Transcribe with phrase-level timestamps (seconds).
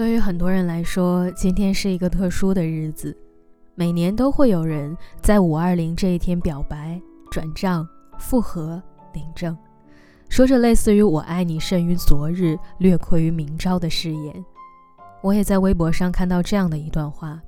[0.00, 3.14] 对于很多人来说，今天是一个特殊的日子。
[3.74, 6.98] 每年都会有人在五二零这一天表白、
[7.30, 9.54] 转账、复合、领证，
[10.30, 14.42] 说着类似于“我爱你胜于昨日，略亏于明朝”的誓言。
[15.20, 17.38] 我也在微博上看到这样的一段话：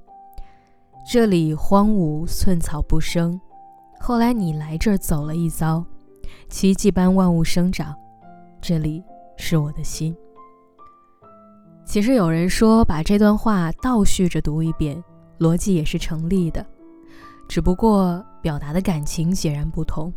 [1.11, 3.41] 这里荒芜，寸草不生。
[3.99, 5.83] 后来你来这儿走了一遭，
[6.51, 7.97] 奇迹般万物生长。
[8.61, 9.03] 这里
[9.39, 10.15] 是我的心。
[11.93, 14.97] 其实有人说，把这段话倒叙着读一遍。
[15.39, 16.65] 逻辑也是成立的，
[17.47, 20.11] 只不过表达的感情截然不同。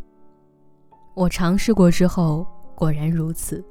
[1.12, 3.62] 我尝试过之后，果然如此。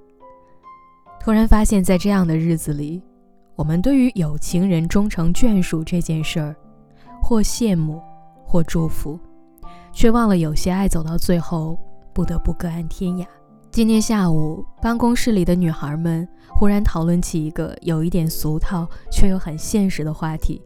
[1.19, 3.01] 突然发现，在这样的日子里，
[3.55, 6.55] 我们对于有情人终成眷属这件事儿，
[7.23, 7.99] 或羡慕，
[8.45, 9.19] 或祝福，
[9.91, 11.75] 却忘了有些爱走到最后，
[12.13, 13.25] 不得不各安天涯。
[13.75, 20.61] 今天下午，办公室里的女孩们忽然讨论起一个有一点俗套却又很现实的话题。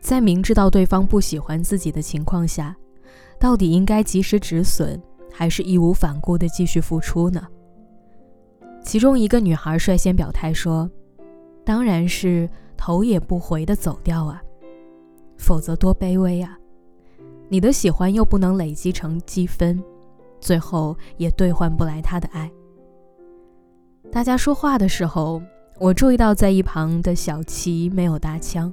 [0.00, 2.74] 在明知道对方不喜欢自己的情况下，
[3.38, 4.98] 到底应该及时止损，
[5.30, 7.46] 还是义无反顾地继续付出呢？
[8.82, 10.90] 其中一个女孩率先表态说
[11.66, 14.42] ：“当然是头也不回地走掉啊，
[15.36, 16.58] 否则多卑微啊！
[17.50, 19.84] 你的喜欢又不能累积成积分，
[20.40, 22.50] 最后也兑换不来他的爱。”
[24.12, 25.42] 大家说话的时候，
[25.78, 28.72] 我注意到在一旁的小齐没有搭腔。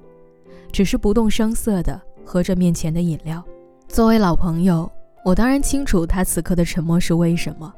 [0.72, 3.44] 只是不动声色地喝着面前的饮料。
[3.88, 4.92] 作为老朋友，
[5.24, 7.72] 我当然清楚他此刻的沉默是为什么。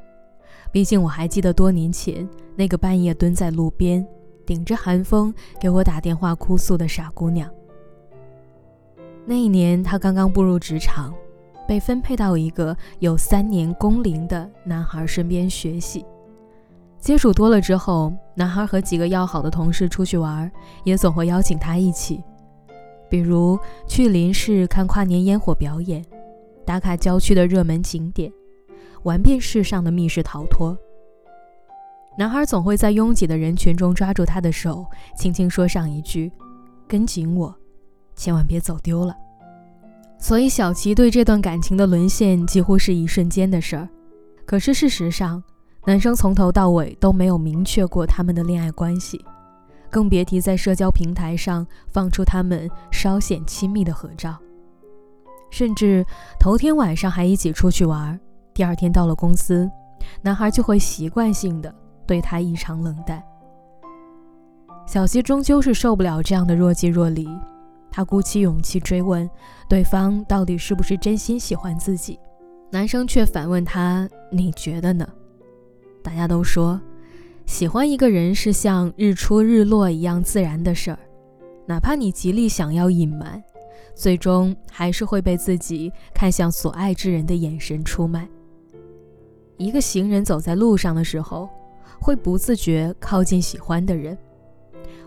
[0.72, 4.06] 毕竟我还记得多年前那个半夜蹲在路边，
[4.46, 7.50] 顶着寒风给我打电话哭诉的傻姑娘。
[9.26, 11.12] 那一年，她刚刚步入职场，
[11.66, 16.04] 被分配到一个有三年工龄的男孩身边学习。
[16.98, 20.50] 接触多了之后，男孩和几个要好的同事出去玩，
[20.84, 22.22] 也总会邀请他一起。
[23.08, 26.04] 比如去林市看跨年烟火表演，
[26.64, 28.32] 打卡郊区的热门景点，
[29.04, 30.76] 玩遍世上的密室逃脱。
[32.18, 34.84] 男孩总会在拥挤的人群中抓住她的手，
[35.16, 36.32] 轻轻说上一句
[36.88, 37.54] ：“跟紧我，
[38.16, 39.14] 千万别走丢了。”
[40.18, 43.88] 所以小齐对这段感情的沦陷几乎是一瞬间的事儿。
[44.44, 45.42] 可是事实上，
[45.84, 49.24] 男生从头到尾都没有明确过他们的恋爱关系。
[49.88, 54.36] 更别提在社交平台上放出他们稍显亲密的合照，
[55.48, 56.04] 甚至
[56.40, 58.18] 头天晚上还一起出去玩，
[58.52, 59.70] 第二天到了公司，
[60.22, 61.72] 男孩就会习惯性的
[62.04, 63.22] 对他异常冷淡。
[64.86, 67.26] 小希终究是受不了这样的若即若离，
[67.96, 69.26] 他鼓起勇气追问
[69.70, 72.20] 对方到底是不是真心喜欢自己，
[72.70, 75.08] 男生却反问他：“你觉得呢？”
[76.04, 76.78] 大家都说。
[77.46, 80.98] 喜欢一个人是像日出日落一样自然的事儿，
[81.64, 83.42] 哪怕你极力想要隐瞒，
[83.94, 88.28] 最终还是会被自己看向所爱之人的眼神出卖。
[89.56, 91.48] 一个行人走在路上的时候，
[91.98, 94.18] 会不自觉靠近喜欢的人，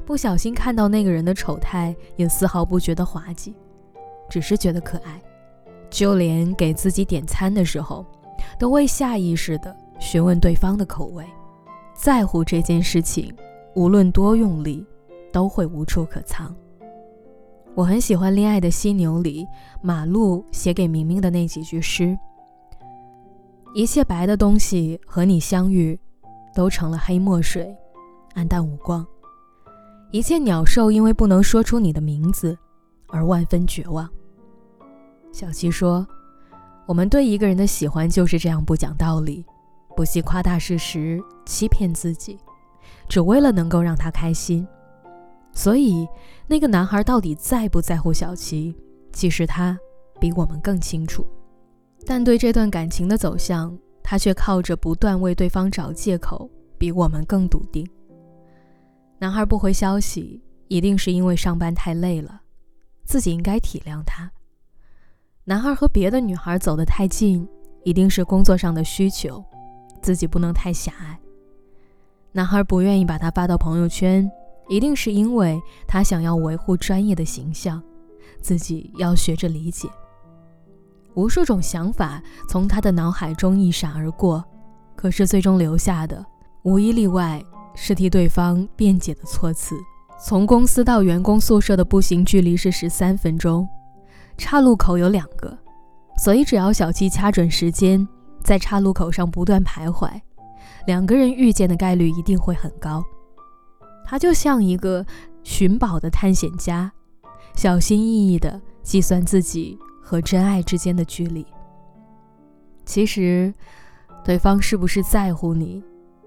[0.10, 3.54] 不小心看到那个人的丑态，也丝毫不觉得滑稽，
[4.28, 5.22] 只是觉得可爱。
[5.88, 8.04] 就连给自己点餐的时候，
[8.58, 11.24] 都会下意识地询问对方的口味。
[11.94, 13.32] 在乎这件事情，
[13.76, 14.84] 无论多用力，
[15.32, 16.56] 都会无处可藏。
[17.76, 19.46] 我很喜欢《恋爱的犀牛》里
[19.80, 22.18] 马路写给明明的那几句诗
[23.76, 26.00] ：“一切白的东西和你相遇，
[26.56, 27.78] 都成了黑墨水，
[28.34, 29.06] 暗淡无光。
[30.12, 32.58] 一切鸟兽因为不能说出你的名字，
[33.08, 34.10] 而万分绝望。”
[35.32, 36.08] 小七说
[36.88, 39.46] ：“我们对一个人的喜欢就是这样不讲道理。”
[39.96, 42.38] 不惜夸大事实，欺骗自己，
[43.10, 44.66] 只为了能够让他开心。
[45.52, 46.08] 所以，
[46.48, 48.74] 那个男孩到底在不在乎小琪，
[49.12, 49.78] 其实他
[50.18, 51.28] 比我们更清楚。
[52.06, 57.86] 但对这段感情的走向，他却靠着不断为对方找借口，比我们更笃定。
[59.20, 62.42] 男孩不回消息，一定是因为上班太累了，
[63.04, 64.32] 自己应该体谅他。
[65.44, 67.46] 男孩和别的女孩走得太近，
[67.84, 69.44] 一定是工作上的需求。
[70.02, 71.20] 自己不能太狭隘。
[72.32, 74.32] 男孩不愿意把他发到朋友圈，
[74.70, 77.84] 一定是因为他想要维护专业的形象，
[78.40, 79.90] 自己要学着理解。
[81.16, 84.42] 无数种想法从他的脑海中一闪而过，
[84.96, 86.26] 可是最终留下的，
[86.64, 87.44] 无一例外
[87.82, 89.76] 是替对方辩解的措辞。
[90.22, 93.66] 从公司到员工宿舍的步行距离是十三分钟，
[94.38, 95.58] 岔路口有两个，
[96.18, 98.06] 所以只要小七掐准时间。
[98.42, 100.10] 在岔路口上不断徘徊，
[100.88, 103.04] 两个人遇见的概率一定会很高。
[104.06, 105.06] 他就像一个
[105.44, 106.92] 寻宝的探险家，
[107.54, 111.46] 小心翼翼地计算自己和真爱之间的距离。
[112.86, 113.54] 其实，
[114.24, 115.84] 对方是不是在乎你，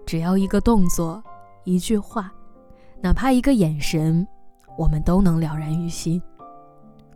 [0.06, 1.22] 只要一个动作、
[1.64, 2.32] 一句话，
[3.00, 4.26] 哪怕一个眼神，
[4.76, 6.20] 我们都能了然于心。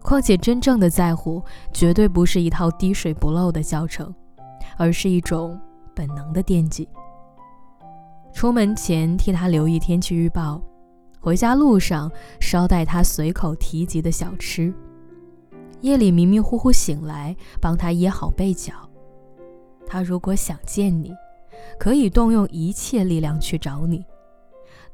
[0.03, 4.15] 况且，真正的在乎绝对不是一套滴水不漏的教程，
[4.77, 5.61] 而是一种
[5.95, 6.89] 本能的惦记。
[8.33, 10.63] 出门前替他留意天气预报，
[11.21, 12.09] 回家路上
[12.39, 14.73] 捎带他随口提及的小吃，
[15.81, 18.73] 夜里迷迷糊糊醒来帮他掖好被角。
[19.87, 21.13] 他如果想见你，
[21.79, 24.05] 可以动用一切力量去找你。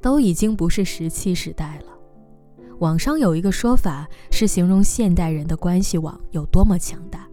[0.03, 1.93] 都已经不是石器时代了。
[2.81, 7.27] 网上有一个说法是形容现代人的关系网有多么强大，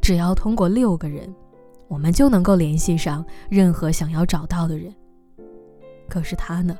[0.00, 1.32] 只要通过六个人。
[1.86, 4.94] 我们就能够联系上任何想要找到的人。
[6.06, 6.76] 可是他呢？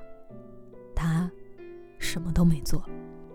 [0.94, 1.30] 他
[1.98, 2.82] 什么都没做。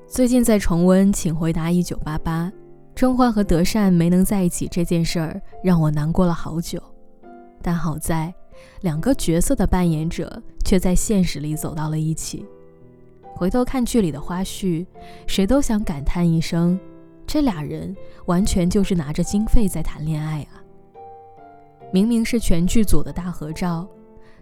[0.08, 2.46] 最近在重温《请回答一九八八》，
[2.94, 6.80] 甄嬛和德善没能在一起这件事儿让我难过了好久。
[7.60, 8.32] 但好在，
[8.82, 12.46] 两个角色的扮演者却在现实里走到了一起。
[13.36, 14.86] 回头看剧里的花絮，
[15.28, 16.80] 谁都想感叹一声：
[17.26, 17.96] 这俩人
[18.26, 20.62] 完全就是拿着经费在谈恋爱啊！
[21.92, 23.88] 明明是全剧组的大合照，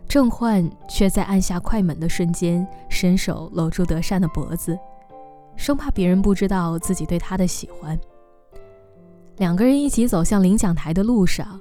[0.08, 4.78] 郑焕却在按下快门的瞬间，伸手搂住德善的脖子，
[5.56, 7.98] 生怕别人不知道自己对他的喜欢。
[9.38, 11.60] 两个人一起走向领奖台的路上，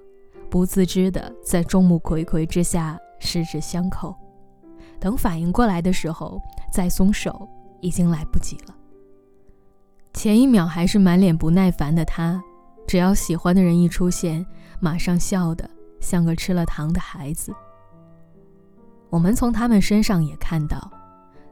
[0.51, 4.15] 不自知的在众目睽睽之下十指相扣。
[4.99, 6.41] 等反应过来的时候，
[6.73, 7.49] 再松手
[7.81, 8.75] 已经来不及了。
[10.13, 12.43] 前一秒还是满脸不耐烦的他，
[12.87, 14.45] 只要喜欢的人一出现，
[14.81, 15.71] 马上笑的。
[16.01, 17.55] 像个吃了糖的孩子。
[19.11, 20.91] 我们从他们身上也看到，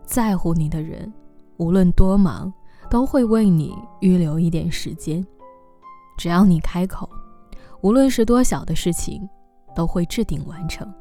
[0.07, 1.13] 在乎你的人，
[1.59, 2.51] 无论多忙，
[2.89, 5.23] 都会为你预留一点时间。
[6.17, 7.07] 只要你开口，
[7.81, 9.29] 无论是多小的事情，
[9.75, 10.93] 都会置顶完成。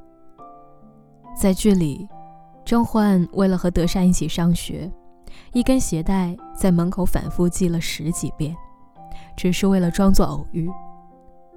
[1.36, 2.08] 在剧里，
[2.64, 4.92] 郑焕为了和德善一起上学，
[5.54, 8.56] 一根鞋带在门口反复系了十几遍，
[9.36, 10.70] 只是为了装作偶遇。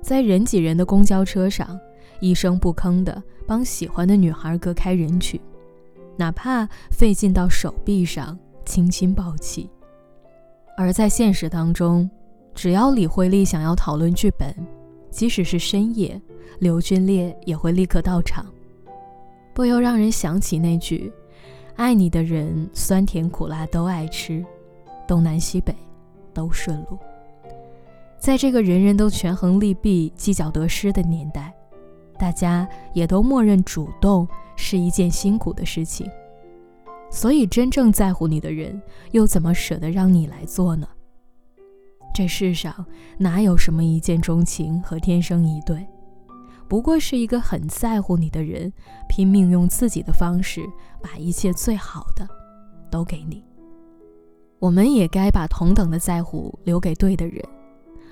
[0.02, 1.78] 在人挤人的公交车上，
[2.20, 5.38] 一声不吭地帮喜欢的女孩隔开人群，
[6.17, 9.69] 哪怕费劲到手臂上轻轻抱起。
[10.76, 12.11] 而在现实当中，
[12.55, 14.55] 只要李慧丽想要讨论剧本，
[15.11, 16.21] 即使是深夜，
[16.61, 18.47] 刘俊烈也会立刻到场，
[19.53, 21.12] 不由让人想起那句
[21.77, 24.45] ：“爱你的人，酸甜苦辣都爱吃，
[25.07, 25.75] 东南西北
[26.33, 26.99] 都顺路。”
[28.19, 31.53] 在这个人人都权衡利弊、计较得失的年代，
[32.19, 36.06] 大家也都默认主动是一件辛苦的事情。
[37.11, 38.81] 所以，真正在乎你的人，
[39.11, 40.87] 又怎么舍得让你来做呢？
[42.20, 42.84] 这世上
[43.17, 45.88] 哪有什么一见钟情和天生一对？
[46.69, 48.70] 不过是一个很在乎你的人，
[49.08, 50.61] 拼命用自己的方式，
[51.00, 52.28] 把一切最好的
[52.90, 53.43] 都给你。
[54.58, 57.43] 我们也该把同等的在乎留给对的人。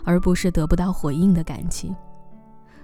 [0.05, 1.95] 而不是得不到回应的感情，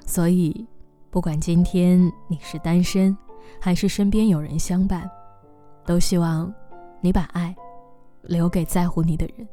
[0.04, 0.69] 所以，
[1.10, 3.16] 不管今天你是单身，
[3.58, 5.10] 还是身边有人相伴，
[5.86, 6.52] 都希望
[7.00, 7.56] 你把爱
[8.24, 9.48] 留给在乎你的人。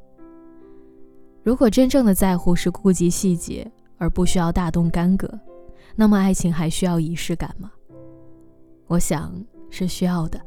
[1.44, 5.28] 如果真正的在乎是顾及细节，而不需要大动干戈，
[5.96, 7.72] 那么爱情还需要仪式感吗？
[8.88, 9.34] 我想
[9.70, 10.40] 是需要的。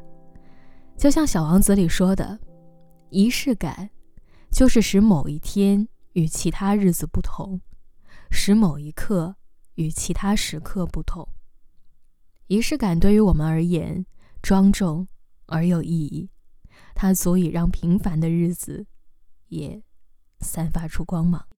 [0.97, 2.39] 就像《小王子》里说的，
[3.11, 3.91] 仪式感
[4.51, 5.89] 就是使某一天。
[6.15, 7.61] 与其他日子不同，
[8.31, 9.35] 使某一刻
[9.75, 11.27] 与其他时刻不同。
[12.47, 14.07] 仪式感对于我们而言
[14.41, 15.09] 庄重
[15.47, 16.31] 而有意义，
[16.95, 18.87] 它足以让平凡的日子
[19.49, 19.83] 也
[20.45, 21.54] 散发出光芒。